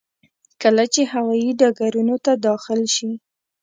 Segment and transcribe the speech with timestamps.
[0.61, 3.11] کله چې هوايي ډګرونو ته داخل شي.